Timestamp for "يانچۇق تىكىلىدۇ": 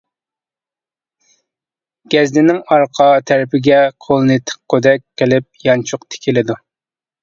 5.71-6.63